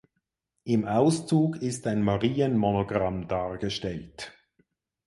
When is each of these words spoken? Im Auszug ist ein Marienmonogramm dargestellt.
Im 0.63 0.85
Auszug 0.87 1.57
ist 1.61 1.85
ein 1.85 2.01
Marienmonogramm 2.01 3.27
dargestellt. 3.27 4.33